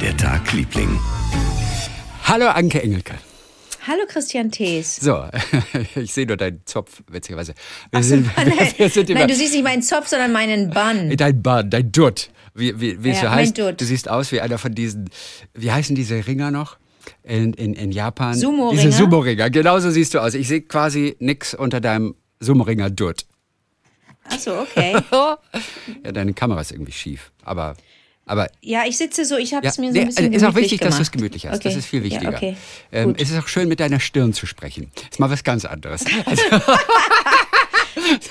[0.00, 0.98] der Tag, Liebling?
[2.24, 3.14] Hallo Anke Engelke.
[3.86, 4.96] Hallo Christian Thees.
[4.96, 5.24] So,
[5.96, 7.54] ich sehe nur deinen Zopf, witzigerweise.
[7.90, 10.70] Wir Ach so, sind, nein, wir sind nein, du siehst nicht meinen Zopf, sondern meinen
[10.70, 11.16] Bann.
[11.16, 12.30] dein Bart, dein Dutt.
[12.54, 13.58] Wie, wie, wie es Ja, so heißt.
[13.58, 13.80] Dutt.
[13.80, 15.08] Du siehst aus wie einer von diesen,
[15.54, 16.76] wie heißen diese Ringer noch?
[17.22, 18.34] In, in, in Japan.
[18.34, 18.82] Sumo-Ringer?
[18.82, 20.34] Diese Sumo-Ringer, genauso siehst du aus.
[20.34, 23.24] Ich sehe quasi nix unter deinem Sumo-Ringer Dutt.
[24.24, 24.94] Achso, okay.
[26.04, 27.32] Ja, deine Kamera ist irgendwie schief.
[27.42, 27.76] Aber,
[28.28, 30.54] aber Ja, ich sitze so, ich habe ja, es mir so ein bisschen ist auch
[30.54, 31.18] wichtig, dass du es gemacht.
[31.18, 31.56] gemütlich hast.
[31.56, 31.68] Okay.
[31.68, 32.30] Das ist viel wichtiger.
[32.30, 32.56] Ja, okay.
[32.92, 34.90] ähm, es ist auch schön, mit deiner Stirn zu sprechen.
[35.10, 36.04] Ist mal was ganz anderes.
[36.24, 36.42] Also,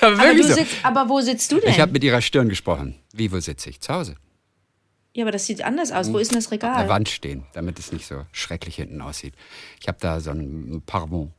[0.00, 0.54] aber so.
[0.54, 1.70] sitzt, aber wo sitzt du denn?
[1.70, 2.94] Ich habe mit ihrer Stirn gesprochen.
[3.12, 3.80] Wie, wo sitze ich?
[3.80, 4.14] Zu Hause.
[5.14, 6.12] ja, aber das sieht anders aus.
[6.12, 6.88] Wo ist denn das An der Regal?
[6.88, 9.34] Wand stehen, damit es nicht so schrecklich hinten aussieht.
[9.80, 11.32] Ich habe da so ein Paravent.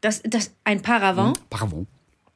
[0.00, 1.50] Das, das, ein Paravent?
[1.50, 1.88] Paravent.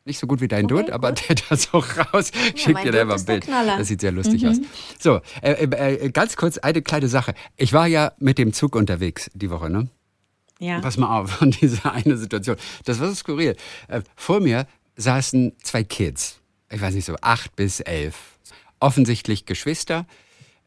[0.05, 2.33] Nicht so gut wie dein Okay, Dutt, aber der da so raus.
[2.57, 3.47] Schick mein dir da mal ein Bild.
[3.47, 3.53] Mhm.
[3.79, 4.57] Das sieht sehr lustig aus.
[4.99, 7.35] So, äh, äh, äh, ganz kurz eine kleine Sache.
[7.57, 9.89] Ich war ja mit dem Zug unterwegs die Woche, ne?
[10.59, 10.81] Ja.
[10.81, 12.57] Pass mal auf, von dieser eine Situation.
[12.85, 13.57] Das war so skurril.
[13.89, 16.41] Äh, vor mir saßen zwei Kids.
[16.71, 18.39] Ich weiß nicht so, acht bis elf.
[18.81, 20.07] Offensichtlich Geschwister,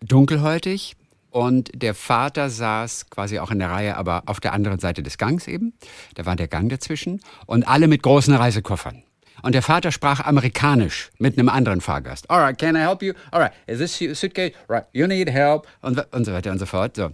[0.02, 0.96] dunkelhäutig.
[1.30, 5.18] Und der Vater saß quasi auch in der Reihe, aber auf der anderen Seite des
[5.18, 5.74] Gangs eben.
[6.14, 7.20] Da war der Gang dazwischen.
[7.46, 9.04] Und alle mit großen Reisekoffern.
[9.42, 12.30] Und der Vater sprach amerikanisch mit einem anderen Fahrgast.
[12.30, 13.14] Alright, can I help you?
[13.32, 14.54] Alright, is this your suitcase?
[14.68, 15.68] Right, you need help?
[15.82, 16.96] Und, und so weiter und so fort.
[16.96, 17.12] So.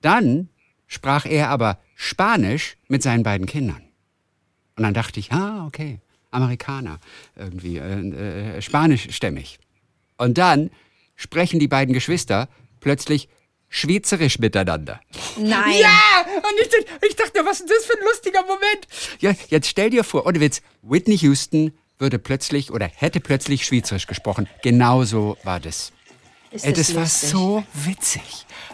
[0.00, 0.48] Dann
[0.86, 3.82] sprach er aber Spanisch mit seinen beiden Kindern.
[4.76, 6.98] Und dann dachte ich, ah, okay, Amerikaner,
[7.34, 9.58] irgendwie, äh, äh, spanischstämmig.
[10.18, 10.70] Und dann
[11.14, 12.48] sprechen die beiden Geschwister
[12.80, 13.28] plötzlich
[13.76, 15.00] schweizerisch miteinander.
[15.36, 15.80] Nein.
[15.80, 16.24] Ja!
[16.36, 18.86] Und ich, ich dachte, was ist das für ein lustiger Moment?
[19.20, 24.06] Ja, jetzt stell dir vor, ohne Witz, Whitney Houston würde plötzlich oder hätte plötzlich schweizerisch
[24.06, 24.48] gesprochen.
[24.62, 25.92] Genauso war das.
[26.56, 27.30] Ist Ey, das das war lustig.
[27.30, 28.22] so witzig.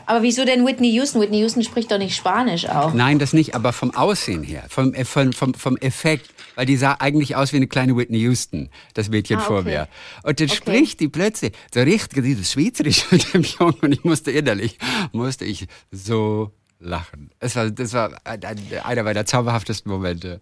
[0.06, 1.20] Aber wieso denn Whitney Houston?
[1.20, 2.92] Whitney Houston spricht doch nicht Spanisch auch.
[2.92, 6.76] Nein, das nicht, aber vom Aussehen her, vom, äh, vom, vom, vom Effekt, weil die
[6.76, 9.68] sah eigentlich aus wie eine kleine Whitney Houston, das Mädchen Ah, vor okay.
[9.70, 9.88] mir.
[10.24, 10.56] Und dann Okay.
[10.56, 14.78] spricht die plötzlich so richtig dieses Schweizerisch mit dem Jungen und ich musste innerlich,
[15.12, 17.30] musste ich so lachen.
[17.38, 20.40] Es war, das war ein- ein- einer meiner zauberhaftesten Momente.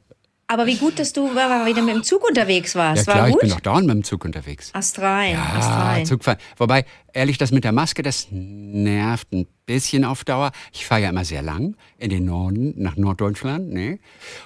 [0.51, 3.07] Aber wie gut, dass du wieder mit dem Zug unterwegs warst.
[3.07, 3.41] Ja klar, war ich gut?
[3.43, 4.71] bin doch dauernd mit dem Zug unterwegs.
[4.75, 6.07] Astrein, Ah, astrein.
[6.07, 6.41] Zugfahren.
[6.57, 10.51] Wobei, ehrlich, das mit der Maske, das nervt ein bisschen auf Dauer.
[10.73, 13.73] Ich fahre ja immer sehr lang in den Norden, nach Norddeutschland.
[13.73, 14.01] Ne?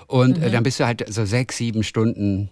[0.07, 2.51] Und äh, dann bist du halt so sechs, sieben Stunden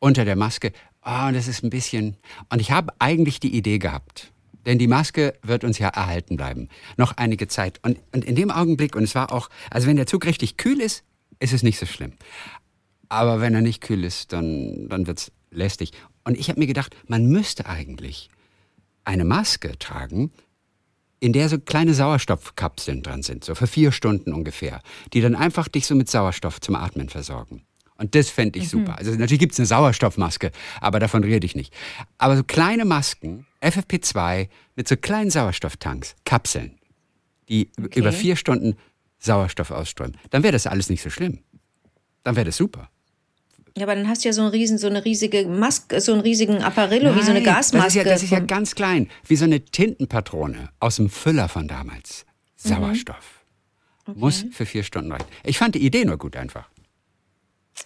[0.00, 0.72] unter der Maske.
[1.04, 2.16] Und das ist ein bisschen.
[2.50, 4.32] Und ich habe eigentlich die Idee gehabt.
[4.66, 6.68] Denn die Maske wird uns ja erhalten bleiben.
[6.96, 7.78] Noch einige Zeit.
[7.84, 10.80] Und, und in dem Augenblick, und es war auch, also wenn der Zug richtig kühl
[10.80, 11.04] ist,
[11.38, 12.14] ist es nicht so schlimm.
[13.08, 15.92] Aber wenn er nicht kühl ist, dann, dann wird's lästig.
[16.24, 18.28] Und ich habe mir gedacht, man müsste eigentlich
[19.04, 20.30] eine Maske tragen,
[21.20, 24.82] in der so kleine Sauerstoffkapseln dran sind, so für vier Stunden ungefähr,
[25.12, 27.64] die dann einfach dich so mit Sauerstoff zum Atmen versorgen.
[27.96, 28.96] Und das fände ich super.
[28.96, 31.74] Also natürlich gibt's eine Sauerstoffmaske, aber davon rede ich nicht.
[32.18, 36.78] Aber so kleine Masken, FFP2, mit so kleinen Sauerstofftanks, Kapseln,
[37.48, 37.98] die Okay.
[37.98, 38.76] über vier Stunden
[39.18, 41.40] Sauerstoff ausströmen, dann wäre das alles nicht so schlimm.
[42.22, 42.88] Dann wäre das super.
[43.78, 46.20] Ja, aber dann hast du ja so, einen riesen, so eine riesige Maske, so einen
[46.22, 47.84] riesigen Apparillo, wie so eine Gasmaske.
[47.84, 51.48] Das ist, ja, das ist ja ganz klein, wie so eine Tintenpatrone aus dem Füller
[51.48, 52.24] von damals.
[52.64, 52.68] Mhm.
[52.68, 53.44] Sauerstoff.
[54.14, 55.26] Muss für vier Stunden reichen.
[55.44, 56.68] Ich fand die Idee nur gut einfach.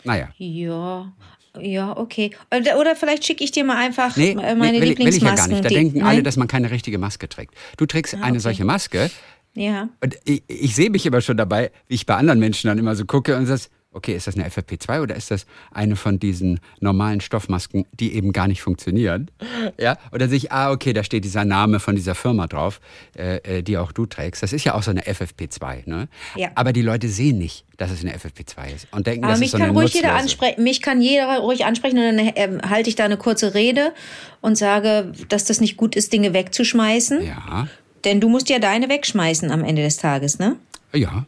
[0.05, 0.29] Naja.
[0.39, 1.13] ja,
[1.61, 2.31] ja, okay.
[2.79, 5.17] Oder, vielleicht schicke ich dir mal einfach Nee, äh, meine nee will, ich- will ich
[5.21, 5.37] ja Lieblingsmasken.
[5.37, 5.65] gar nicht.
[5.65, 6.25] Da die- denken alle, Nein?
[6.25, 7.55] dass man keine richtige Maske trägt.
[7.77, 8.39] Du trägst eine okay.
[8.39, 9.11] solche Maske
[9.55, 9.89] Ja.
[10.01, 12.95] und ich, ich sehe mich immer schon dabei, wie ich bei anderen Menschen dann immer
[12.97, 16.61] so gucke und sage, okay, ist das eine FFP2 oder ist das eine von diesen
[16.81, 19.31] normalen Stoffmasken, die eben gar nicht funktionieren?
[19.79, 22.81] Ja, und dann sehe ich, ah, okay, da steht dieser Name von dieser Firma drauf,
[23.17, 24.43] äh, äh, die auch du trägst.
[24.43, 26.09] Das ist ja auch so eine FFP2, ne?
[26.37, 26.51] Ja.
[26.55, 29.47] Aber die Leute sehen nicht, dass es eine FFP2 ist und denken, Aber das mich
[29.47, 30.63] ist so kann eine ruhig jeder ansprechen.
[30.63, 33.93] Mich kann jeder ruhig ansprechen und dann ähm, halte ich da eine kurze Rede
[34.41, 37.25] und sage, dass das nicht gut ist, Dinge wegzuschmeißen.
[37.25, 37.69] Ja,
[38.05, 40.57] Denn du musst ja deine wegschmeißen am Ende des Tages, ne?
[40.95, 41.25] ja,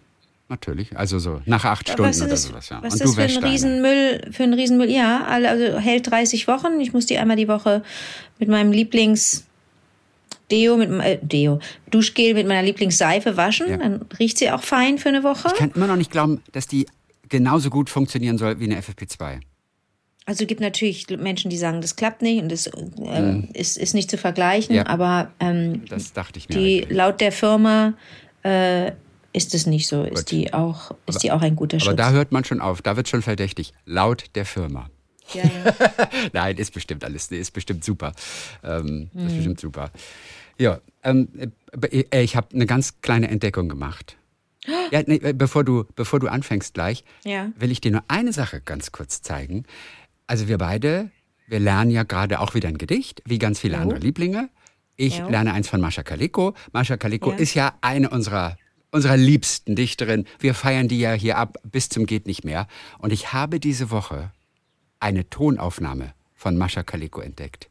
[0.48, 0.96] natürlich.
[0.96, 2.76] Also so nach acht Stunden was ist oder das, sowas, ja.
[2.82, 3.44] was und ist das für ein.
[3.44, 4.90] Riesenmüll, für ein Riesenmüll?
[4.90, 6.80] Ja, also hält 30 Wochen.
[6.80, 7.82] Ich muss die einmal die Woche
[8.38, 9.44] mit meinem Lieblings
[10.50, 11.58] Deo, mit äh, Deo,
[11.90, 13.68] Duschgel mit meiner Lieblingsseife waschen.
[13.68, 13.76] Ja.
[13.78, 15.48] Dann riecht sie auch fein für eine Woche.
[15.48, 16.86] Ich kann immer noch nicht glauben, dass die
[17.28, 19.40] genauso gut funktionieren soll wie eine FFP2.
[20.26, 23.94] Also es gibt natürlich Menschen, die sagen, das klappt nicht und das äh, ist, ist
[23.94, 24.76] nicht zu vergleichen, Mhm.
[24.78, 24.86] Ja.
[24.86, 26.54] aber ähm, Das dachte ich mir.
[26.56, 26.96] die eigentlich.
[26.96, 27.94] laut der Firma
[28.42, 28.92] äh,
[29.34, 30.04] ist es nicht so.
[30.04, 31.96] Ist die auch, ist die auch ein guter Aber Schutz.
[31.96, 33.74] da hört man schon auf, da wird schon verdächtig.
[33.84, 34.88] Laut der Firma.
[35.34, 36.08] ja, ja.
[36.32, 38.12] Nein, ist bestimmt alles, ist bestimmt super.
[38.62, 39.26] Ähm, Mhm.
[39.26, 39.90] Ist bestimmt super.
[40.58, 41.28] Ja, ähm,
[41.90, 44.16] äh, ich habe eine ganz kleine Entdeckung gemacht.
[44.92, 47.50] Ja, nee, äh, bevor, du, bevor du anfängst gleich, Ja.
[47.58, 49.64] will ich dir nur eine Sache ganz kurz zeigen.
[50.26, 51.10] Also wir beide,
[51.48, 54.48] wir lernen ja gerade auch wieder ein Gedicht, wie ganz viele andere Lieblinge.
[54.96, 55.28] Ich Jo.
[55.28, 56.54] lerne eins von Mascha Kaleko.
[56.72, 57.36] Mascha Kaleko Ja.
[57.36, 58.56] ist ja eine unserer,
[58.94, 60.26] unserer liebsten Dichterinnen.
[60.38, 62.66] Wir feiern die ja hier ab bis zum geht nicht mehr.
[62.98, 64.30] Und ich habe diese Woche
[65.00, 67.68] eine Tonaufnahme von Mascha Kaleko entdeckt.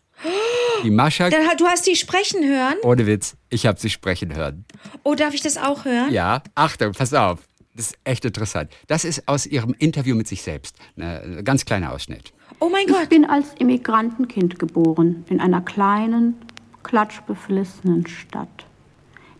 [0.84, 2.75] Die Mascha, Dann, du hast die sprechen hören.
[2.84, 4.66] ohne Witz, ich habe sie sprechen hören.
[5.04, 6.12] Oh, darf ich das auch hören?
[6.12, 7.40] Ja, Achtung, pass auf.
[7.75, 8.70] Das ist echt interessant.
[8.88, 10.75] Das ist aus ihrem Interview mit sich selbst.
[10.98, 12.34] Ein ganz kleiner Ausschnitt.
[12.60, 13.10] Oh mein Ich Gott.
[13.10, 16.36] bin als Immigrantenkind geboren in einer kleinen,
[16.84, 18.66] klatschbeflissenen Stadt.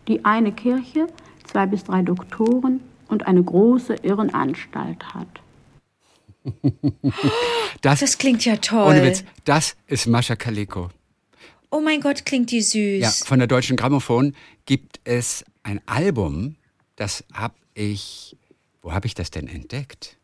[0.08, 1.06] Die eine Kirche,
[1.44, 5.28] zwei bis drei Doktoren und eine große Irrenanstalt hat.
[7.80, 8.88] Das, Das klingt ja toll.
[8.88, 10.90] ohne Witz, das ist Mascha Kaleko.
[11.70, 13.00] Oh mein Gott, klingt die süß.
[13.02, 14.34] Ja, von der Deutschen Grammophon
[14.66, 16.56] gibt es ein Album,
[16.96, 18.36] das habe ich,
[18.82, 20.16] wo habe ich das denn entdeckt?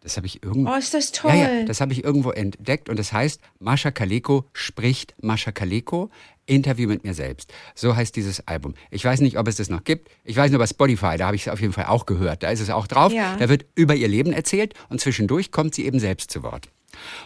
[0.00, 0.70] Das habe ich irgendwo.
[0.72, 1.30] Oh, ist das toll.
[1.32, 6.10] Ja, ja, das habe ich irgendwo entdeckt und das heißt Mascha Kaleko spricht Mascha Kaleko
[6.50, 7.52] Interview mit mir selbst.
[7.74, 8.74] So heißt dieses Album.
[8.90, 10.10] Ich weiß nicht, ob es das noch gibt.
[10.24, 12.42] Ich weiß nur bei Spotify, da habe ich es auf jeden Fall auch gehört.
[12.42, 13.12] Da ist es auch drauf.
[13.12, 13.36] Ja.
[13.36, 16.68] Da wird über ihr Leben erzählt und zwischendurch kommt sie eben selbst zu Wort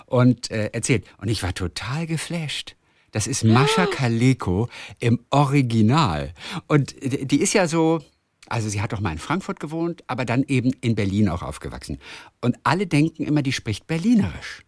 [0.07, 1.07] und äh, erzählt.
[1.19, 2.77] Und ich war total geflasht.
[3.13, 4.69] Das ist Mascha Kaleko
[4.99, 6.33] im Original.
[6.67, 8.01] Und die die ist ja so,
[8.49, 11.99] also sie hat doch mal in Frankfurt gewohnt, aber dann eben in Berlin auch aufgewachsen.
[12.41, 14.65] Und alle denken immer, die spricht Berlinerisch.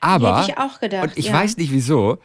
[0.00, 1.34] Aber, Hätte ich auch gedacht, und ich ja.
[1.34, 2.18] weiß nicht wieso,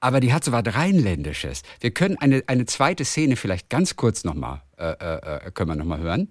[0.00, 1.62] aber die hat so was Rheinländisches.
[1.80, 5.68] Wir können eine, eine zweite Szene vielleicht ganz kurz nochmal, äh, äh, äh, können
[6.00, 6.28] hören.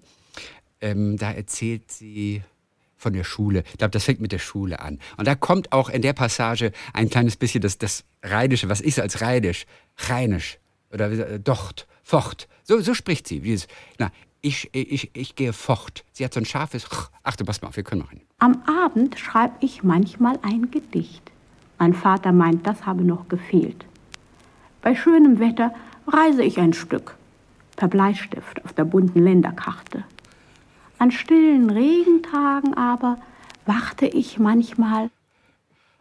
[0.80, 2.42] Ähm, da erzählt sie
[2.96, 3.64] von der Schule.
[3.72, 4.98] Ich glaube, das fängt mit der Schule an.
[5.16, 8.98] Und da kommt auch in der Passage ein kleines bisschen das, das Rheinische, was ist
[8.98, 9.66] als Rheinisch?
[10.08, 10.58] Rheinisch.
[10.92, 12.48] Oder äh, Docht, Focht.
[12.62, 13.40] So, so spricht sie.
[13.40, 14.10] Dieses, na,
[14.40, 16.04] ich, ich, ich gehe fort.
[16.12, 16.86] Sie hat so ein scharfes.
[17.22, 18.22] Ach du, pass mal auf, wir können machen.
[18.38, 21.32] Am Abend schreibe ich manchmal ein Gedicht.
[21.78, 23.84] Mein Vater meint, das habe noch gefehlt.
[24.82, 25.74] Bei schönem Wetter
[26.06, 27.16] reise ich ein Stück,
[27.76, 30.04] per Bleistift auf der bunten Länderkarte.
[30.98, 33.18] An stillen Regentagen aber
[33.66, 35.10] warte ich manchmal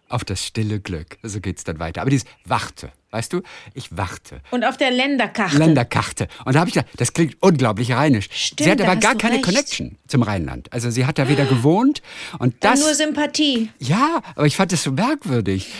[0.07, 1.17] Auf das stille Glück.
[1.23, 2.01] So geht's dann weiter.
[2.01, 3.41] Aber dieses Warte, weißt du?
[3.73, 4.41] Ich warte.
[4.51, 5.57] Und auf der Länderkarte.
[5.57, 6.27] Länderkarte.
[6.43, 8.27] Und da habe ich gedacht, das klingt unglaublich rheinisch.
[8.31, 9.45] Stimmt, sie hat aber gar keine recht.
[9.45, 10.71] Connection zum Rheinland.
[10.73, 12.01] Also sie hat da weder gewohnt
[12.39, 12.81] und Dann das.
[12.81, 13.69] nur Sympathie.
[13.79, 15.71] Ja, aber ich fand das so merkwürdig.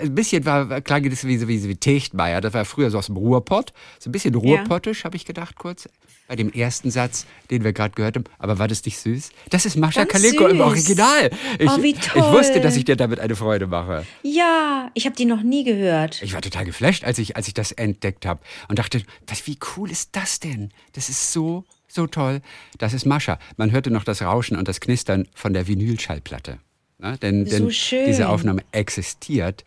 [0.00, 2.40] Ein bisschen war, klang das wie, wie, wie Techtmeier.
[2.40, 3.72] Das war früher so aus dem Ruhrpott.
[3.98, 5.88] So ein bisschen Ruhrpottisch, habe ich gedacht kurz.
[6.28, 8.24] Bei dem ersten Satz, den wir gerade gehört haben.
[8.38, 9.30] Aber war das nicht süß?
[9.50, 10.60] Das ist Mascha Ganz Kaleko im.
[10.60, 11.30] Original.
[11.58, 12.22] Ich, Oh, wie ich toll.
[12.32, 14.06] wusste, dass ich dir damit eine Freude mache.
[14.22, 16.11] Ja, ich habe die noch nie gehört.
[16.20, 19.58] Ich war total geflasht, als ich, als ich das entdeckt habe und dachte, was, wie
[19.76, 20.70] cool ist das denn?
[20.92, 22.42] Das ist so, so toll.
[22.78, 23.38] Das ist Mascha.
[23.56, 26.58] Man hörte noch das Rauschen und das Knistern von der Vinylschallplatte.
[26.98, 27.16] Ne?
[27.18, 28.06] Denn, So denn schön.
[28.06, 29.64] diese Aufnahme existiert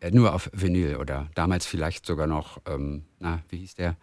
[0.00, 3.96] äh, nur auf Vinyl oder damals vielleicht sogar noch, ähm, na, wie hieß der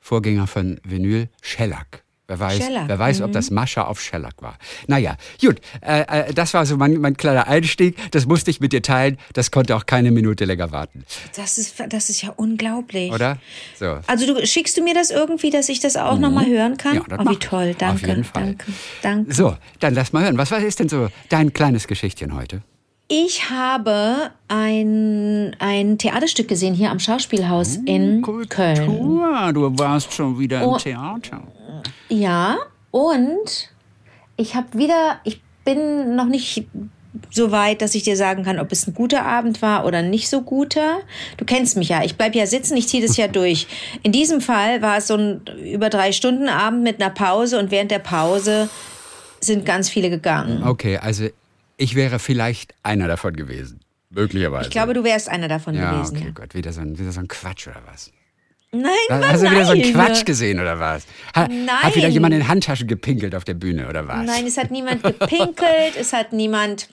[0.00, 1.28] Vorgänger von Vinyl?
[1.42, 2.04] Shellac.
[2.32, 4.56] Wer weiß, wer weiß ob das Mascha auf Shellac war.
[4.86, 7.94] Naja, gut, äh, äh, das war so mein, mein kleiner Einstieg.
[8.10, 9.18] Das musste ich mit dir teilen.
[9.34, 11.04] Das konnte auch keine Minute länger warten.
[11.36, 13.12] Das ist, das ist ja unglaublich.
[13.12, 13.36] Oder?
[13.78, 13.98] So.
[14.06, 16.94] Also du schickst du mir das irgendwie, dass ich das auch noch mal hören kann?
[16.94, 18.42] Ja, das oh, wie toll, Auf danke, jeden Fall.
[18.42, 19.34] danke, danke.
[19.34, 20.38] So, dann lass mal hören.
[20.38, 22.62] Was, was ist denn so dein kleines Geschichtchen heute?
[23.14, 28.86] Ich habe ein, ein Theaterstück gesehen hier am Schauspielhaus in Köln.
[29.52, 30.78] du warst schon wieder Oh.
[30.78, 31.42] Theater.
[32.08, 32.58] Ja,
[32.90, 33.70] und
[34.36, 36.66] ich habe wieder, ich bin noch nicht
[37.30, 40.28] so weit, dass ich dir sagen kann, ob es ein guter Abend war oder nicht
[40.28, 41.00] so guter.
[41.36, 43.66] Du kennst mich ja, ich bleib ja sitzen, ich ziehe das ja durch.
[44.02, 47.70] In diesem Fall war es so ein über drei Stunden Abend mit einer Pause und
[47.70, 48.68] während der Pause
[49.40, 50.62] sind ganz viele gegangen.
[50.62, 51.28] Okay, also
[51.76, 53.80] ich wäre vielleicht einer davon gewesen.
[54.10, 54.64] Möglicherweise.
[54.64, 56.16] Ich glaube, du wärst einer davon ja, gewesen.
[56.16, 56.32] okay, Ja.
[56.32, 58.10] Gott, wieder so, ein, wieder so ein Quatsch oder was?
[58.74, 59.92] Nein, Hast was, du wieder so einen nein.
[59.92, 61.04] Quatsch gesehen oder was?
[61.36, 61.50] Ha, Hat
[61.94, 62.12] wieder Nein.
[62.12, 64.24] jemand in Handtaschen gepinkelt auf der Bühne oder was?
[64.26, 66.88] Nein, es hat niemand gepinkelt, es hat niemand.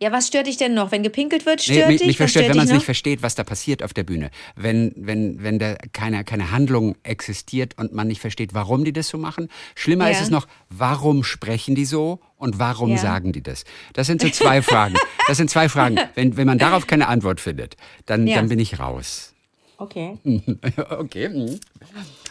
[0.00, 0.90] Ja, was stört dich denn noch?
[0.92, 2.06] Wenn gepinkelt wird, Nee, stört mich, dich?
[2.08, 4.30] mich verstört, stört wenn man es nicht versteht, was da passiert auf der Bühne.
[4.56, 9.08] Wenn, wenn, wenn da keine, keine Handlung existiert und man nicht versteht, warum die das
[9.08, 9.48] so machen.
[9.74, 10.12] Schlimmer Ja.
[10.12, 12.96] ist es noch, warum sprechen die so und warum Ja.
[12.98, 13.64] sagen die das?
[13.92, 14.94] Das sind so zwei Fragen.
[15.28, 15.98] Das sind zwei Fragen.
[16.14, 17.76] Wenn, wenn man darauf keine Antwort findet,
[18.06, 18.36] dann, Ja.
[18.36, 19.33] dann bin ich raus.
[19.78, 20.18] Okay.
[20.90, 21.58] okay.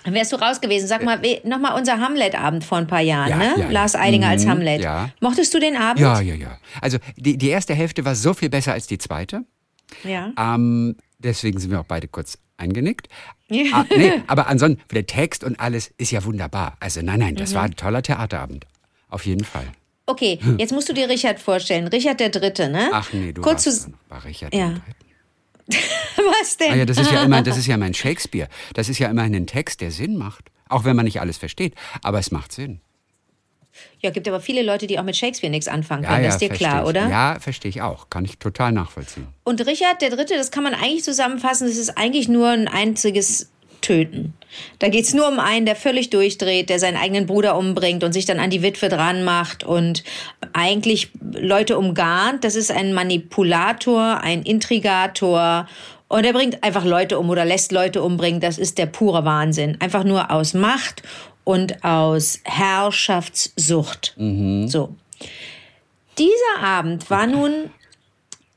[0.04, 0.88] Dann wärst du raus gewesen.
[0.88, 3.54] Sag mal, nochmal unser Hamlet-Abend vor ein paar Jahren, Ja, ne?
[3.58, 3.70] ja, ja.
[3.70, 4.82] Lars Eidinger als Mhm, Hamlet.
[4.82, 5.10] ja.
[5.22, 6.00] Mochtest du den Abend?
[6.00, 6.58] Ja, ja, ja.
[6.82, 9.44] Also die, die erste Hälfte war so viel besser als die zweite.
[10.04, 10.32] Ja.
[10.38, 13.08] Ähm, Deswegen sind wir auch beide kurz eingenickt.
[13.72, 16.76] Ah, nee, aber ansonsten, der Text und alles ist ja wunderbar.
[16.82, 17.56] Also nein, nein, das Mhm.
[17.56, 18.66] war ein toller Theaterabend.
[19.08, 19.68] Auf jeden Fall.
[20.06, 21.88] Okay, jetzt musst du dir Richard vorstellen.
[21.88, 22.90] Richard der Dritte, ne?
[22.92, 24.68] Ach nee, du Kurz warst zu, bei Richard Ja.
[24.68, 25.13] den Dritten.
[26.42, 26.72] was denn?
[26.72, 28.50] Ah ja, das ist ja immer, das ist ja mein Shakespeare.
[28.74, 30.50] Das ist ja immerhin ein Text, der Sinn macht.
[30.70, 31.76] Auch wenn man nicht alles versteht.
[32.02, 32.82] Aber es macht Sinn.
[34.02, 36.24] Ja, gibt aber viele Leute, die auch mit Shakespeare nichts anfangen Ja, können.
[36.24, 36.90] ja, das ist dir klar, ich.
[36.90, 37.10] oder?
[37.10, 38.10] Ja, verstehe ich auch.
[38.10, 39.28] Kann ich total nachvollziehen.
[39.44, 43.50] Und Richard der Dritte, das kann man eigentlich zusammenfassen, das ist eigentlich nur ein einziges
[43.84, 44.34] Töten.
[44.80, 48.26] Da geht's nur um einen, der völlig durchdreht, der seinen eigenen Bruder umbringt und sich
[48.26, 50.04] dann an die Witwe dran macht und
[50.54, 52.44] eigentlich Leute umgarnt.
[52.44, 55.68] Das ist ein Manipulator, ein Intrigator.
[56.08, 58.40] Und er bringt einfach Leute um oder lässt Leute umbringen.
[58.40, 59.78] Das ist der pure Wahnsinn.
[59.80, 61.04] Einfach nur aus Macht
[61.44, 64.16] und aus Herrschaftssucht.
[64.18, 64.96] So.
[66.18, 67.72] Dieser Abend war nun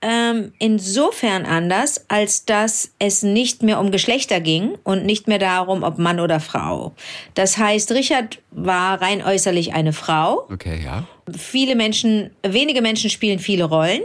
[0.08, 5.82] ähm, insofern anders, als dass es nicht mehr um Geschlechter ging und nicht mehr darum,
[5.82, 6.94] ob Mann oder Frau.
[7.34, 10.46] Das heißt, Richard war rein äußerlich eine Frau.
[10.48, 11.08] Okay, ja.
[11.36, 14.02] Viele Menschen, wenige Menschen spielen viele Rollen.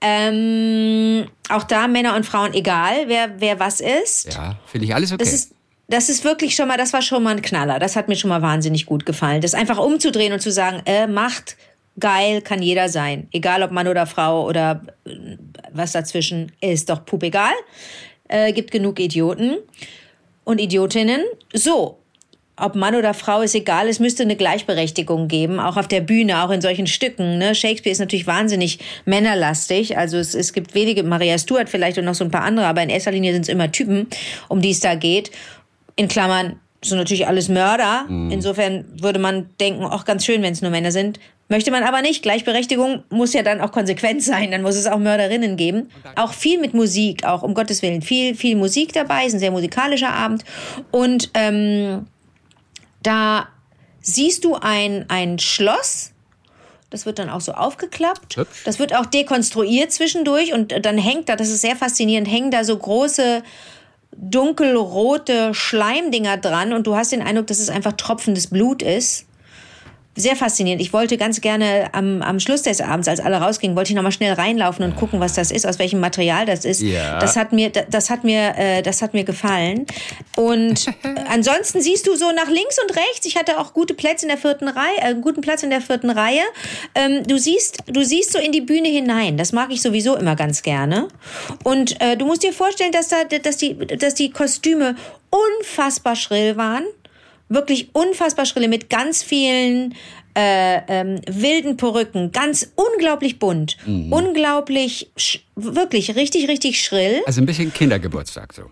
[0.00, 4.32] Ähm, auch da Männer und Frauen, egal wer, wer was ist.
[4.32, 5.24] Ja, finde ich alles okay.
[5.24, 5.54] Das ist,
[5.88, 7.80] das ist wirklich schon mal, das war schon mal ein Knaller.
[7.80, 9.40] Das hat mir schon mal wahnsinnig gut gefallen.
[9.40, 11.56] Das einfach umzudrehen und zu sagen, äh, Macht,
[11.98, 13.28] geil, kann jeder sein.
[13.32, 15.10] Egal ob Mann oder Frau oder äh,
[15.72, 17.52] was dazwischen, ist doch pup egal.
[18.28, 19.56] Äh, gibt genug Idioten
[20.44, 21.22] und Idiotinnen.
[21.52, 21.98] So.
[22.56, 26.44] Ob Mann oder Frau ist egal, es müsste eine Gleichberechtigung geben, auch auf der Bühne,
[26.44, 27.36] auch in solchen Stücken.
[27.36, 27.52] Ne?
[27.56, 32.14] Shakespeare ist natürlich wahnsinnig männerlastig, also es, es gibt wenige, Maria Stuart vielleicht und noch
[32.14, 34.06] so ein paar andere, aber in erster Linie sind es immer Typen,
[34.48, 35.32] um die es da geht.
[35.96, 38.06] In Klammern sind natürlich alles Mörder.
[38.30, 41.18] Insofern würde man denken, auch ganz schön, wenn es nur Männer sind.
[41.48, 42.22] Möchte man aber nicht.
[42.22, 44.50] Gleichberechtigung muss ja dann auch konsequent sein.
[44.50, 45.90] Dann muss es auch Mörderinnen geben.
[46.16, 48.00] Auch viel mit Musik, auch um Gottes Willen.
[48.00, 49.26] Viel, viel Musik dabei.
[49.26, 50.44] Ist ein sehr musikalischer Abend.
[50.90, 52.06] Und ähm,
[53.02, 53.48] da
[54.00, 56.12] siehst du ein, ein Schloss.
[56.88, 58.36] Das wird dann auch so aufgeklappt.
[58.36, 58.62] Hübsch.
[58.64, 60.54] Das wird auch dekonstruiert zwischendurch.
[60.54, 63.42] Und dann hängt da, das ist sehr faszinierend, hängen da so große
[64.16, 69.26] dunkelrote Schleimdinger dran und du hast den Eindruck, dass es einfach tropfendes Blut ist.
[70.16, 70.80] Sehr faszinierend.
[70.80, 74.02] Ich wollte ganz gerne am, am Schluss des Abends, als alle rausgingen, wollte ich noch
[74.02, 76.82] mal schnell reinlaufen und gucken, was das ist, aus welchem Material das ist.
[76.82, 77.18] Ja.
[77.18, 79.86] Das hat mir, das hat mir, äh, das hat mir gefallen.
[80.36, 80.86] Und
[81.28, 83.26] ansonsten siehst du so nach links und rechts.
[83.26, 85.80] Ich hatte auch gute Plätze in der vierten Reihe, äh, einen guten Platz in der
[85.80, 86.42] vierten Reihe.
[86.94, 89.36] Ähm, du siehst, du siehst so in die Bühne hinein.
[89.36, 91.08] Das mag ich sowieso immer ganz gerne.
[91.64, 94.94] Und äh, du musst dir vorstellen, dass da, dass die, dass die Kostüme
[95.30, 96.84] unfassbar schrill waren
[97.48, 99.94] wirklich unfassbar schrille mit ganz vielen
[100.36, 107.22] äh, ähm, wilden Perücken, ganz unglaublich bunt, unglaublich, sch- wirklich richtig, richtig schrill.
[107.26, 108.62] also ein bisschen Kindergeburtstag so.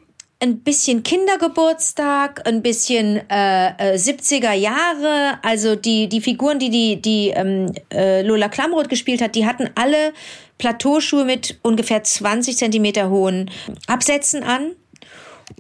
[0.41, 5.39] Ein bisschen Kindergeburtstag, ein bisschen äh, äh, 70er Jahre.
[5.43, 9.71] Also die, die Figuren, die, die, die ähm, äh, Lola Klamroth gespielt hat, die hatten
[9.77, 10.13] alle
[10.59, 13.51] Plateauschuhe mit ungefähr 20 Zentimeter hohen
[13.87, 14.73] Absätzen an.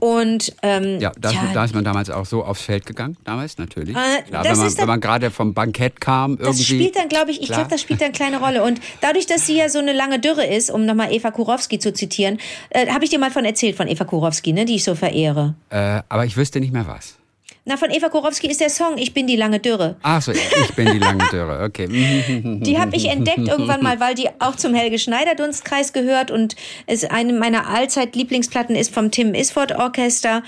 [0.01, 3.97] Und ähm, Ja, da, da ist man damals auch so aufs Feld gegangen, damals natürlich.
[3.97, 6.47] Äh, Klar, das wenn man, wenn man gerade vom Bankett kam, irgendwie.
[6.47, 7.61] Das spielt dann, glaube ich, ich Klar.
[7.61, 8.63] glaube, das spielt dann eine kleine Rolle.
[8.63, 11.93] Und dadurch, dass sie ja so eine lange Dürre ist, um nochmal Eva Kurowski zu
[11.93, 12.39] zitieren,
[12.71, 15.55] äh, habe ich dir mal von erzählt, von Eva Kurowski, ne, die ich so verehre.
[15.71, 17.17] Äh, aber ich wüsste nicht mehr was.
[17.65, 19.95] Na, von Eva Kurowski ist der Song Ich bin die lange Dürre.
[20.03, 21.63] Ach so, ich bin die lange Dürre.
[21.63, 21.87] Okay.
[22.63, 26.57] Die habe ich entdeckt irgendwann mal, weil die auch zum Helge Schneider Dunstkreis gehört und
[26.87, 30.43] es eine meiner allzeit Lieblingsplatten ist vom Tim Isford Orchester.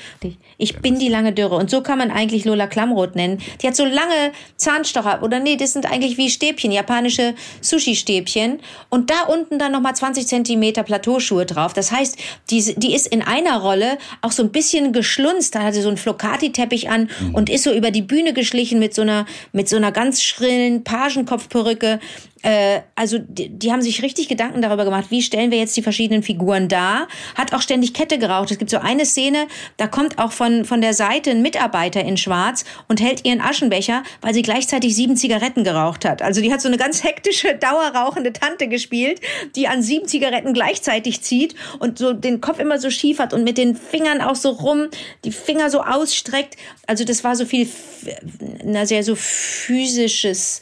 [0.58, 3.40] Ich bin die lange Dürre und so kann man eigentlich Lola Klamroth nennen.
[3.62, 9.10] Die hat so lange Zahnstocher oder nee, das sind eigentlich wie Stäbchen, japanische Sushi-Stäbchen und
[9.10, 11.74] da unten dann nochmal 20 Zentimeter Plateauschuhe drauf.
[11.74, 12.18] Das heißt,
[12.50, 15.54] die, die ist in einer Rolle auch so ein bisschen geschlunzt.
[15.54, 18.94] Da hat sie so einen Flocati-Teppich an und ist so über die Bühne geschlichen mit
[18.94, 22.00] so einer, mit so einer ganz schrillen Pagenkopfperücke.
[22.44, 25.82] Äh, also die, die haben sich richtig Gedanken darüber gemacht, wie stellen wir jetzt die
[25.82, 27.08] verschiedenen Figuren dar.
[27.34, 28.50] Hat auch ständig Kette geraucht.
[28.50, 29.46] Es gibt so eine Szene,
[29.78, 34.02] da kommt auch von, von der Seite ein Mitarbeiter in Schwarz und hält ihren Aschenbecher,
[34.20, 36.20] weil sie gleichzeitig sieben Zigaretten geraucht hat.
[36.20, 39.20] Also die hat so eine ganz hektische, dauerrauchende Tante gespielt,
[39.56, 43.44] die an sieben Zigaretten gleichzeitig zieht und so den Kopf immer so schief hat und
[43.44, 44.88] mit den Fingern auch so rum,
[45.24, 46.56] die Finger so ausstreckt.
[46.86, 47.68] Also das war so viel,
[48.62, 50.60] na sehr so physisches,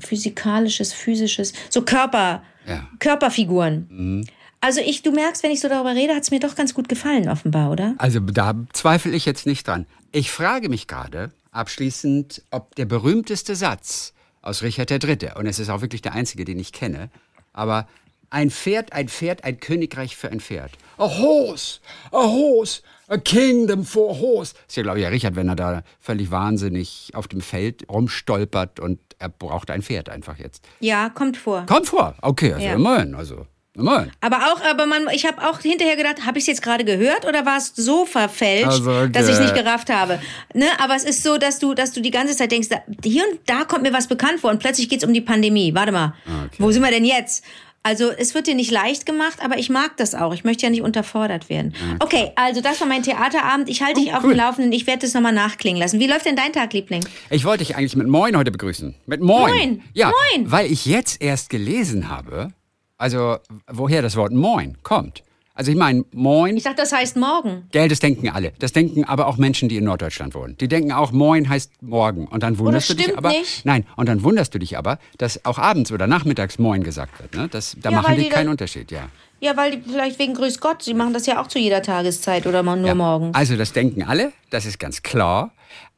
[0.00, 2.86] physikalisches, physisches, so Körper, Ja.
[3.00, 4.26] Körperfiguren.
[4.60, 6.88] Also ich, du merkst, wenn ich so darüber rede, hat es mir doch ganz gut
[6.88, 7.94] gefallen, offenbar, oder?
[7.98, 9.86] Also da zweifle ich jetzt nicht dran.
[10.12, 15.68] Ich frage mich gerade abschließend, ob der berühmteste Satz aus Richard III., und es ist
[15.68, 17.10] auch wirklich der einzige, den ich kenne,
[17.52, 17.86] aber
[18.30, 20.70] Ein Pferd, ein Pferd, ein Königreich für ein Pferd.
[20.96, 21.80] A horse,
[22.12, 24.54] a horse, a kingdom for a horse.
[24.66, 28.80] Ist ja, glaube ich, ja Richard, wenn er da völlig wahnsinnig auf dem Feld rumstolpert
[28.80, 30.64] und er braucht ein Pferd einfach jetzt.
[30.80, 31.64] Ja, kommt vor.
[31.66, 32.14] Kommt vor.
[32.20, 32.74] Okay, also Ja.
[32.74, 34.10] immerhin, also immerhin.
[34.20, 37.24] Aber auch, aber man, ich habe auch hinterher gedacht, habe ich es jetzt gerade gehört
[37.24, 39.12] oder war es so verfälscht, Also, okay.
[39.12, 40.20] dass ich es nicht gerafft habe?
[40.54, 40.66] Ne?
[40.78, 43.38] Aber es ist so, dass du, dass du die ganze Zeit denkst, da, hier und
[43.46, 45.72] da kommt mir was bekannt vor und plötzlich geht es um die Pandemie.
[45.74, 46.56] Warte mal, Okay.
[46.58, 47.44] wo sind wir denn jetzt?
[47.84, 50.32] Also es wird dir nicht leicht gemacht, aber ich mag das auch.
[50.32, 51.74] Ich möchte ja nicht unterfordert werden.
[51.98, 53.68] Okay, also das war mein Theaterabend.
[53.68, 54.34] Ich halte dich auf cool.
[54.34, 54.72] dem Laufenden.
[54.72, 55.98] Ich werde das nochmal nachklingen lassen.
[55.98, 57.04] Wie läuft denn dein Tag, Liebling?
[57.30, 58.94] Ich wollte dich eigentlich mit Moin heute begrüßen.
[59.06, 59.52] Mit Moin.
[59.52, 59.82] Moin.
[59.94, 60.50] Ja, Moin.
[60.50, 62.52] weil ich jetzt erst gelesen habe,
[62.98, 65.24] also woher das Wort Moin kommt.
[65.54, 67.68] Also ich meine, Moin, Ich dachte, das heißt morgen.
[67.72, 68.52] gell, das denken alle.
[68.58, 70.56] Das denken aber auch Menschen, die in Norddeutschland wohnen.
[70.58, 72.26] Die denken auch, Moin heißt morgen.
[72.26, 73.28] Und dann wunderst du dich aber.
[73.30, 73.64] nicht.
[73.66, 77.34] Nein, und dann wunderst du dich aber, dass auch abends oder nachmittags Moin gesagt wird.
[77.34, 77.48] Ne?
[77.50, 79.08] Das, da Ja, machen die die keinen Unterschied, ja.
[79.40, 80.82] Ja, weil die, vielleicht wegen Grüß Gott.
[80.84, 82.94] Sie machen das ja auch zu jeder Tageszeit oder mal nur Ja.
[82.94, 83.34] morgens.
[83.34, 85.52] Also das denken alle, das ist ganz klar.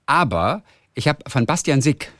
[0.06, 0.62] Aber
[0.94, 2.11] ich habe von Bastian Sick,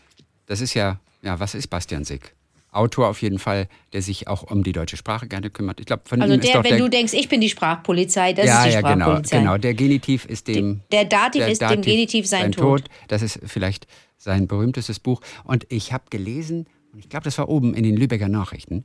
[0.47, 2.33] das ist ja, ja, was ist Bastian Sick?
[2.75, 5.81] Autor auf jeden Fall, der sich auch um die deutsche Sprache gerne kümmert.
[5.81, 7.49] Ich glaube, von Also ihm ist der, doch wenn der, du denkst, ich bin die
[7.49, 9.39] Sprachpolizei, das ja, ist die ja, genau, Sprachpolizei.
[9.39, 9.59] genau.
[9.59, 10.81] Der Genitiv ist dem.
[10.93, 12.85] Der Dativ ist dem Genitiv sein Tod.
[13.09, 13.87] Das ist vielleicht
[14.19, 15.21] sein berühmtestes Buch.
[15.45, 18.85] Und ich habe gelesen, und ich glaube, das war oben in den Lübecker Nachrichten,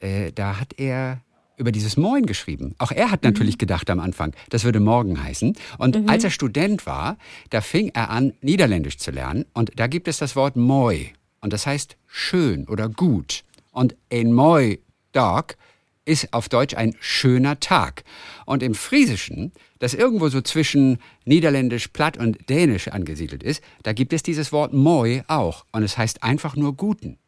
[0.00, 1.20] äh, da hat er
[1.58, 2.74] über dieses Moin geschrieben.
[2.78, 3.10] Auch er Mhm.
[3.12, 5.54] hat natürlich gedacht am Anfang, das würde morgen heißen.
[5.78, 7.18] Und als er Student war,
[7.50, 9.44] da fing er an, Niederländisch zu lernen.
[9.52, 11.10] Und da gibt es das Wort Moi.
[11.42, 13.44] Und das heißt schön oder gut.
[13.72, 14.78] Und ein Moi
[15.12, 15.56] Dag
[16.04, 18.04] ist auf Deutsch ein schöner Tag.
[18.46, 24.12] Und im Friesischen, das irgendwo so zwischen Niederländisch, Platt und Dänisch angesiedelt ist, da gibt
[24.12, 25.64] es dieses Wort Moi auch.
[25.72, 27.18] Und es heißt einfach nur guten.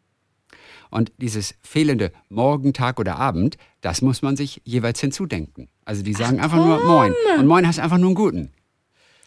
[0.90, 5.68] Und dieses fehlende Morgen, Tag oder Abend, das muss man sich jeweils hinzudenken.
[5.84, 7.12] Also die sagen einfach nur Moin.
[7.38, 8.52] Und Moin heißt einfach nur einen guten.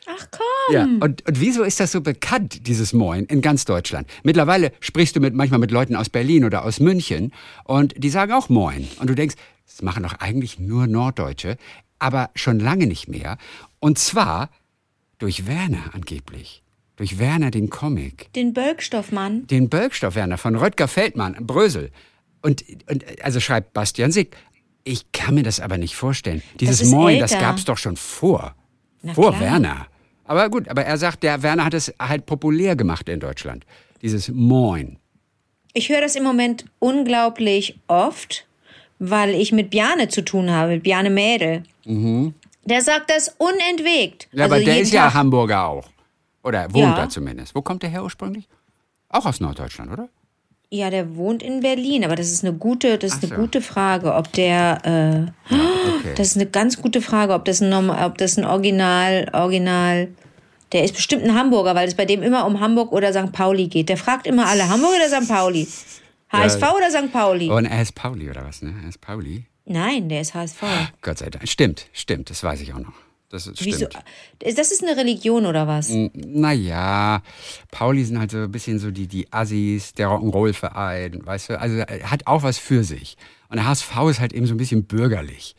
[0.08, 0.74] Ach komm.
[0.74, 0.84] Ja.
[0.84, 4.08] Und, und wieso ist das so bekannt, dieses Moin, in ganz Deutschland?
[4.24, 7.34] Mittlerweile sprichst du mit, manchmal mit Leuten aus Berlin oder aus München
[7.65, 8.88] und die sagen auch Moin.
[9.00, 11.58] Und du denkst, das machen doch eigentlich nur Norddeutsche,
[12.00, 13.38] aber schon lange nicht mehr.
[13.80, 14.50] Und zwar
[15.20, 16.63] durch Werner angeblich.
[16.96, 18.32] Durch Werner den Comic.
[18.34, 19.46] Den Bölkstoffmann.
[19.48, 21.91] Den Bölkstoff Werner von Röttger Feldmann, Brösel.
[22.41, 24.36] Und, und also schreibt Bastian Sick.
[24.84, 26.41] Ich kann mir das aber nicht vorstellen.
[26.60, 27.43] Dieses Moin, das älter.
[27.43, 28.56] gab's doch schon vor.
[29.04, 29.41] Na vor klar.
[29.41, 29.88] Werner.
[30.28, 33.66] Aber gut, aber er sagt, der Werner hat es halt populär gemacht in Deutschland.
[34.02, 34.98] Dieses Moin.
[35.74, 38.46] Ich höre das im Moment unglaublich oft,
[39.00, 41.63] weil ich mit Bjane zu tun habe, mit Bjane Mädel.
[41.86, 44.28] Der sagt das unentwegt.
[44.32, 44.38] Mhm.
[44.40, 45.13] Ja, also aber der ist ja Tag.
[45.13, 45.88] Hamburger auch.
[46.44, 46.96] Oder wohnt Ja.
[46.96, 47.56] da zumindest.
[47.56, 48.48] Wo kommt der her ursprünglich?
[49.10, 50.10] Auch aus Norddeutschland, oder?
[50.69, 53.41] Ja, der wohnt in Berlin, aber das ist eine gute, das ist eine so.
[53.41, 55.53] gute Frage, ob der, äh,
[55.99, 56.13] Okay.
[56.17, 60.10] das ist eine ganz gute Frage, ob das ein, ob das ein Original, Original,
[60.73, 63.32] der ist bestimmt ein Hamburger, weil es bei dem immer um Hamburg oder St.
[63.32, 63.88] Pauli geht.
[63.88, 65.30] Der fragt immer alle, Hamburg oder St.
[65.30, 65.65] Pauli?
[66.30, 67.13] HSV oder St.
[67.13, 67.49] Pauli?
[67.49, 68.73] Und er ist Pauli oder was, ne?
[68.84, 69.45] Er ist Pauli.
[69.65, 70.62] Nein, der ist HSV.
[71.01, 71.47] Gott sei Dank.
[71.47, 72.93] Stimmt, stimmt, das weiß ich auch noch.
[73.30, 73.88] Das ist, Wieso?
[73.88, 74.04] stimmt.
[74.56, 75.90] Das ist eine Religion oder was?
[76.13, 77.22] Naja,
[77.72, 81.60] Pauli sind halt so ein bisschen so die, die Assis, der Rock'n'Roll-Verein, weißt du?
[81.60, 83.18] Also hat auch was für sich.
[83.50, 85.56] Und der HSV ist halt eben so ein bisschen bürgerlich.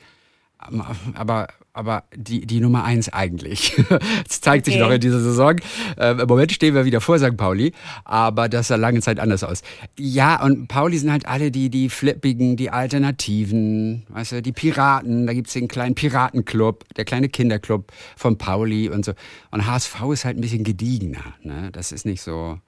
[1.14, 3.74] Aber, aber die, die Nummer eins eigentlich.
[4.28, 4.82] Das zeigt sich Okay.
[4.84, 5.56] noch in dieser Saison.
[5.96, 7.36] Ähm, Im Moment stehen wir wieder vor St.
[7.36, 7.72] Pauli,
[8.04, 9.62] aber das sah lange Zeit anders aus.
[9.98, 15.26] Ja, und Pauli sind halt alle die, die Flippigen, die Alternativen, weißt du, die Piraten.
[15.26, 19.12] Da gibt's den kleinen Piratenclub, der kleine Kinderclub von Pauli und so.
[19.50, 21.34] Und HSV ist halt ein bisschen gediegener.
[21.42, 21.70] Ne?
[21.72, 22.58] Das ist nicht so,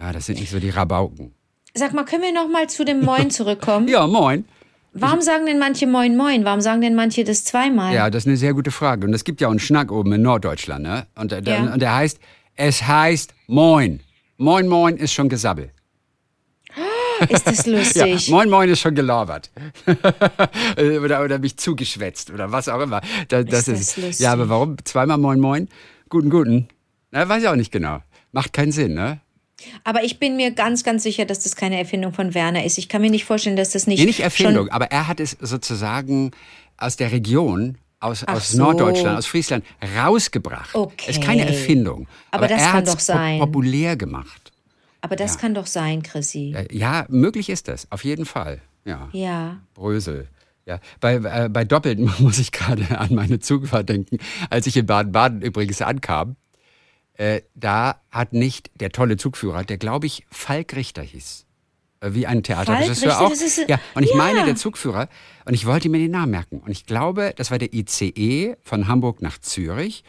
[0.00, 1.32] ja, das sind nicht so die Rabauken.
[1.74, 3.88] Sag mal, können wir noch mal zu dem Moin zurückkommen?
[3.88, 4.44] Ja, moin.
[4.92, 6.44] Warum sagen denn manche Moin Moin?
[6.44, 7.94] Warum sagen denn manche das zweimal?
[7.94, 9.06] Ja, das ist eine sehr gute Frage.
[9.06, 11.06] Und es gibt ja auch einen Schnack oben in Norddeutschland, ne?
[11.14, 11.72] Und, der, Ja.
[11.72, 12.18] und der heißt,
[12.56, 14.00] es heißt Moin.
[14.36, 15.70] Moin, Moin ist schon Gesabbel.
[17.28, 17.76] Ist das Ja,
[18.06, 18.30] lustig?
[18.30, 19.50] Moin, Moin ist schon gelabert.
[21.02, 23.00] oder, oder mich zugeschwätzt oder was auch immer.
[23.28, 24.20] Da, das das ist, lustig.
[24.20, 25.68] ja, aber warum zweimal Moin, Moin?
[26.08, 26.68] Guten, guten.
[27.10, 27.98] Na, weiß ich auch nicht genau.
[28.32, 29.20] Macht keinen Sinn, ne?
[29.84, 32.78] Aber ich bin mir ganz, ganz sicher, dass das keine Erfindung von Werner ist.
[32.78, 34.00] Ich kann mir nicht vorstellen, dass das nicht.
[34.00, 36.30] Nee, nicht Erfindung, aber er hat es sozusagen
[36.76, 38.58] aus der Region, aus, Ach aus so.
[38.58, 39.64] Norddeutschland, aus Friesland
[39.96, 40.74] rausgebracht.
[40.74, 41.10] Okay.
[41.10, 42.08] Ist keine Erfindung.
[42.30, 43.38] Aber das er kann doch sein.
[43.38, 44.52] Po populär gemacht.
[45.02, 46.54] aber das kann doch sein, Chrissy.
[46.70, 48.60] Ja, möglich ist das, auf jeden Fall.
[48.84, 49.58] Ja, Ja.
[49.74, 50.28] Brösel.
[50.66, 54.18] Ja, bei, äh, bei Doppelten muss ich gerade an meine Zugfahrt denken.
[54.50, 56.36] Als ich in Baden-Baden übrigens ankam,
[57.20, 61.44] äh, da hat nicht der tolle Zugführer, der glaube ich Falk Richter hieß.
[62.00, 63.30] äh, wie ein Theaterregisseur auch.
[63.30, 64.16] Ist, ja, und ich ja.
[64.16, 65.10] meine, der Zugführer,
[65.44, 66.60] und ich wollte mir den Namen merken.
[66.60, 70.02] Und ich glaube, das war der ICE von Hamburg nach Zürich.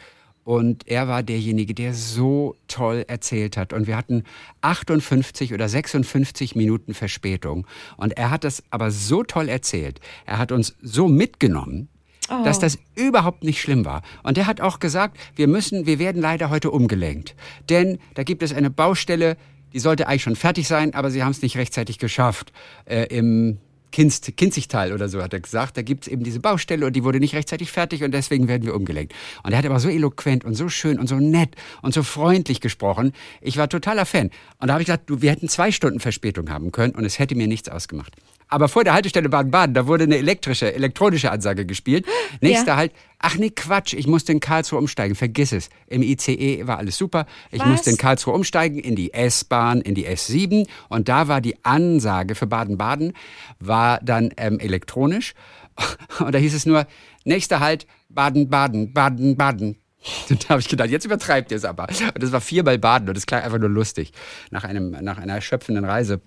[0.44, 3.74] Und er war derjenige, der so toll erzählt hat.
[3.74, 4.24] Und wir hatten
[4.62, 7.66] 58 oder 56 Minuten Verspätung.
[7.98, 10.00] Und er hat das aber so toll erzählt.
[10.24, 11.88] Er hat uns so mitgenommen,
[12.30, 12.44] oh.
[12.44, 14.02] dass das überhaupt nicht schlimm war.
[14.22, 17.34] Und er hat auch gesagt, wir müssen, wir werden leider heute umgelenkt.
[17.68, 19.36] Denn da gibt es eine Baustelle,
[19.72, 22.52] die sollte eigentlich schon fertig sein, aber sie haben es nicht rechtzeitig geschafft.
[22.84, 23.58] Äh, Im
[23.92, 25.76] Kinst, Kinzigtal oder so, hat er gesagt.
[25.76, 28.64] Da gibt es eben diese Baustelle und die wurde nicht rechtzeitig fertig und deswegen werden
[28.64, 29.14] wir umgelenkt.
[29.44, 32.60] Und er hat aber so eloquent und so schön und so nett und so freundlich
[32.60, 33.12] gesprochen.
[33.40, 34.30] Ich war totaler Fan.
[34.58, 37.18] Und da habe ich gesagt, du, wir hätten zwei Stunden Verspätung haben können und es
[37.18, 38.16] hätte mir nichts ausgemacht.
[38.52, 42.04] Aber vor der Haltestelle Baden-Baden, da wurde eine elektrische, elektronische Ansage gespielt.
[42.42, 42.76] Nächster ja.
[42.76, 45.70] Halt, ach nee, Quatsch, ich musste in Karlsruhe umsteigen, vergiss es.
[45.86, 47.24] Im ICE war alles super.
[47.50, 47.68] Ich Was?
[47.68, 50.66] musste in Karlsruhe umsteigen, in die S-Bahn, in die S7.
[50.90, 53.14] Und da war die Ansage für Baden-Baden,
[53.58, 55.32] war dann ähm, elektronisch.
[56.18, 56.86] Und da hieß es nur,
[57.24, 59.76] nächster Halt, Baden-Baden, Baden-Baden.
[60.28, 61.88] Da habe ich gedacht, jetzt übertreibt ihr es aber.
[61.88, 64.12] Und das war viermal Baden und das klang einfach nur lustig.
[64.50, 66.20] Nach, einem, nach einer erschöpfenden Reise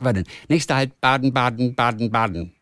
[0.00, 2.52] Warte, nächster halt Baden, Baden, Baden, Baden.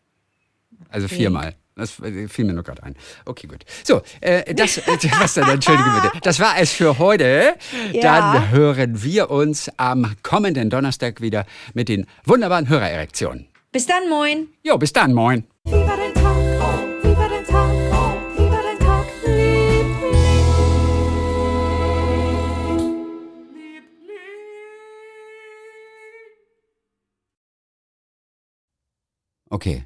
[0.89, 1.15] Also okay.
[1.15, 1.55] viermal.
[1.75, 2.95] Das fiel mir nur gerade ein.
[3.25, 3.63] Okay, gut.
[3.83, 4.81] So, äh, das, äh,
[5.19, 6.19] was dann, entschuldige bitte.
[6.21, 7.55] Das war es für heute.
[7.93, 8.01] Ja.
[8.33, 13.47] Dann hören wir uns am kommenden Donnerstag wieder mit den wunderbaren Hörererektionen.
[13.71, 14.47] Bis dann, moin.
[14.63, 15.45] Jo, bis dann, moin.
[29.59, 29.83] Okay.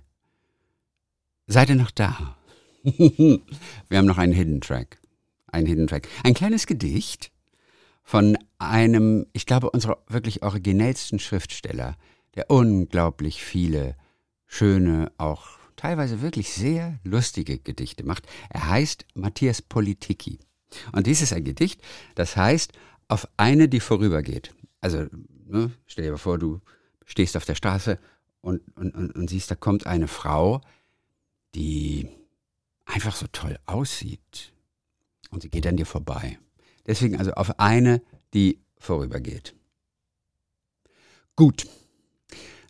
[1.47, 2.37] Seid ihr noch da?
[2.83, 3.41] Wir
[3.97, 4.99] haben noch einen Hidden Track.
[5.47, 6.07] Ein Hidden Track.
[6.23, 7.31] Ein kleines Gedicht
[8.03, 11.97] von einem, ich glaube, unserer wirklich originellsten Schriftsteller,
[12.35, 13.95] der unglaublich viele
[14.45, 18.27] schöne, auch teilweise wirklich sehr lustige Gedichte macht.
[18.51, 20.37] Er heißt Matthias Politiki.
[20.91, 21.81] Und dies ist ein Gedicht,
[22.13, 22.73] das heißt,
[23.07, 24.53] auf eine, die vorübergeht.
[24.81, 25.07] Also,
[25.47, 26.61] ne, stell dir vor, du
[27.05, 27.97] stehst auf der Straße
[28.43, 30.61] und, und, und, und siehst, da kommt eine Frau,
[31.55, 32.07] die
[32.85, 34.53] einfach so toll aussieht.
[35.31, 36.37] Und sie geht an dir vorbei.
[36.85, 38.01] Deswegen also auf eine,
[38.33, 39.55] die vorübergeht.
[41.35, 41.65] Gut,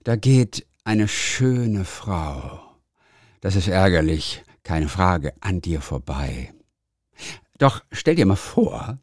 [0.03, 2.77] da geht eine schöne Frau.
[3.41, 6.53] Das ist ärgerlich, keine Frage, an dir vorbei.
[7.57, 8.99] Doch stell dir mal vor,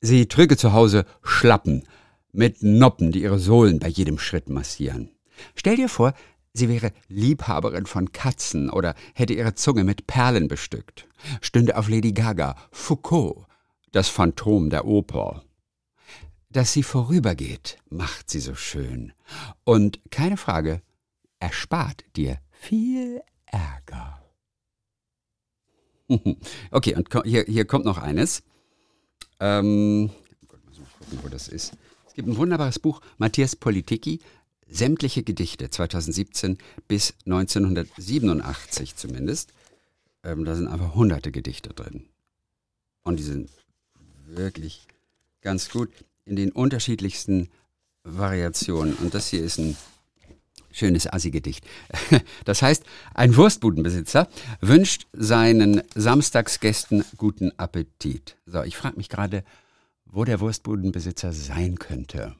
[0.00, 1.86] sie trüge zu Hause Schlappen
[2.32, 5.10] mit Noppen, die ihre Sohlen bei jedem Schritt massieren.
[5.54, 6.14] Stell dir vor,
[6.52, 11.08] sie wäre Liebhaberin von Katzen oder hätte ihre Zunge mit Perlen bestückt,
[11.40, 13.46] stünde auf Lady Gaga, Foucault,
[13.92, 15.42] das Phantom der Oper.
[16.50, 19.12] Dass sie vorübergeht, macht sie so schön.
[19.64, 20.82] Und keine Frage,
[21.38, 24.22] erspart dir viel Ärger.
[26.70, 28.42] okay, und hier, hier kommt noch eines.
[29.40, 30.10] Ähm,
[30.46, 31.72] Gott, muss mal gucken, wo das ist.
[32.06, 34.20] Es gibt ein wunderbares Buch, Matthias Politiki,
[34.68, 39.52] sämtliche Gedichte 2017 bis 1987 zumindest.
[40.24, 42.06] Ähm, da sind einfach hunderte Gedichte drin.
[43.02, 43.50] Und die sind
[44.26, 44.86] wirklich
[45.40, 45.90] ganz gut
[46.24, 47.48] in den unterschiedlichsten
[48.04, 48.94] Variationen.
[48.94, 49.76] Und das hier ist ein
[50.72, 51.64] schönes Assi-Gedicht.
[52.44, 54.28] Das heißt, ein Wurstbudenbesitzer
[54.60, 58.36] wünscht seinen Samstagsgästen guten Appetit.
[58.46, 59.44] So, ich frage mich gerade,
[60.06, 62.34] wo der Wurstbudenbesitzer sein könnte.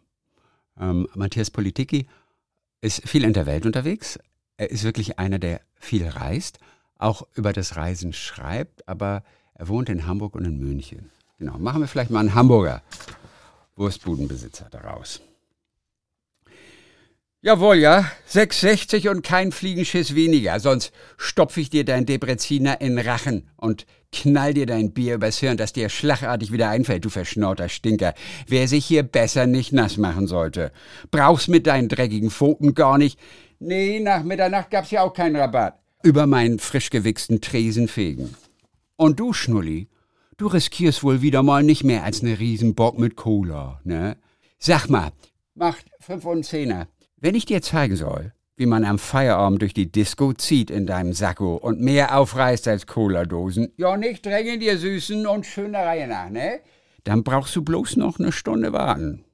[0.79, 2.07] Ähm, Matthias Politiki
[2.81, 4.19] ist viel in der Welt unterwegs.
[4.57, 6.59] Er ist wirklich einer, der viel reist,
[6.99, 11.11] auch über das Reisen schreibt, aber er wohnt in Hamburg und in München.
[11.39, 12.83] Genau, machen wir vielleicht mal einen Hamburger
[13.77, 15.21] Wurstbudenbesitzer daraus.
[17.45, 23.51] Jawohl, ja, 6,60 und kein Fliegenschiss weniger, sonst stopf ich dir dein Debreziner in Rachen
[23.57, 28.15] und knall dir dein Bier übers Hirn, dass dir schlagartig wieder einfällt, du verschnauter Stinker,
[28.47, 30.71] wer sich hier besser nicht nass machen sollte.
[31.11, 33.19] Brauchst mit deinen dreckigen Pfoten gar nicht.
[33.59, 35.81] Nee, nach Mitternacht gab's ja auch keinen Rabatt.
[36.05, 38.37] Über meinen frisch gewichsten Tresen fegen.
[38.95, 39.89] Und du, Schnulli,
[40.37, 44.17] du riskierst wohl wieder mal nicht mehr als ne Riesenbock mit Cola, ne?
[44.61, 45.11] Sag mal,
[45.57, 46.87] macht fünf und Zehner.
[47.25, 51.13] Wenn ich dir zeigen soll, wie man am Feierabend durch die Disco zieht in deinem
[51.13, 56.31] Sakko und mehr aufreißt als Cola-Dosen, ja nicht drängen dir Süßen und schöne Reihe nach,
[56.31, 56.59] ne?
[57.05, 59.25] Dann brauchst du bloß noch eine Stunde warten.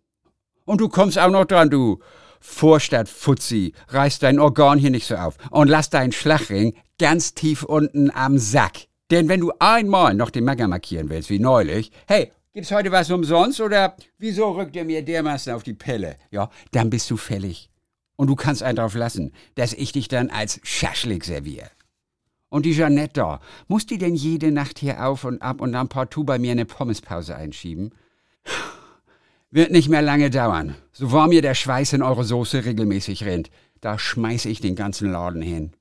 [0.66, 2.01] Und du kommst auch noch dran, du
[2.40, 8.11] Vorstadt-Fuzzi, reiß dein Organ hier nicht so auf und lass deinen Schlagring ganz tief unten
[8.11, 8.85] am Sack.
[9.11, 13.11] Denn wenn du einmal noch den Magger markieren willst, wie neulich, hey, gibt's heute was
[13.11, 16.16] umsonst oder wieso rückt ihr mir dermaßen auf die Pelle?
[16.31, 17.70] Ja, dann bist du fällig.
[18.18, 21.70] Und du kannst einen drauf lassen, dass ich dich dann als Schaschlik serviere.
[22.48, 25.88] Und die Jeanette da, muss die denn jede Nacht hier auf und ab und dann
[25.88, 27.92] partout bei mir eine Pommespause einschieben?
[29.52, 30.74] Wird nicht mehr lange dauern.
[30.90, 33.50] So wahr mir der Schweiß in eure Soße regelmäßig rennt,
[33.81, 35.72] da schmeiß ich den ganzen Laden hin.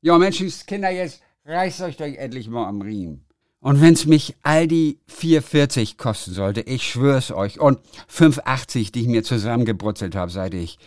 [0.00, 3.24] Ja, Menschenskinder, jetzt reißt euch doch endlich mal am Riemen.
[3.58, 9.08] Und wenn's mich all die 4,40 kosten sollte, ich schwör's euch, und 5,80, die ich
[9.08, 10.78] mir zusammengebrutzelt habe, seit ich,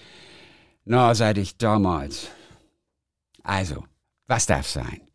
[0.88, 2.30] na, seit ich damals.
[3.43, 3.84] Also,
[4.28, 5.07] was darf sein?